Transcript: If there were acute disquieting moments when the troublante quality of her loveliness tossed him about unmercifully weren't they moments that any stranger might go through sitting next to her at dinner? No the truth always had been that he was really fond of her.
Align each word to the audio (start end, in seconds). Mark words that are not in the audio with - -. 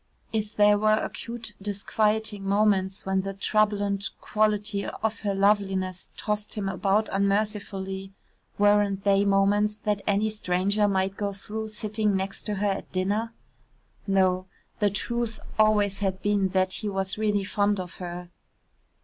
If 0.33 0.55
there 0.55 0.79
were 0.79 0.97
acute 0.99 1.53
disquieting 1.61 2.43
moments 2.43 3.05
when 3.05 3.21
the 3.21 3.35
troublante 3.35 4.07
quality 4.19 4.83
of 4.83 5.19
her 5.19 5.35
loveliness 5.35 6.09
tossed 6.17 6.55
him 6.55 6.67
about 6.67 7.07
unmercifully 7.11 8.11
weren't 8.57 9.03
they 9.03 9.25
moments 9.25 9.77
that 9.77 10.01
any 10.07 10.31
stranger 10.31 10.87
might 10.87 11.17
go 11.17 11.33
through 11.33 11.67
sitting 11.67 12.15
next 12.15 12.47
to 12.47 12.55
her 12.55 12.67
at 12.71 12.91
dinner? 12.91 13.31
No 14.07 14.47
the 14.79 14.89
truth 14.89 15.39
always 15.59 15.99
had 15.99 16.23
been 16.23 16.49
that 16.49 16.73
he 16.73 16.89
was 16.89 17.19
really 17.19 17.43
fond 17.43 17.79
of 17.79 17.97
her. 17.97 18.31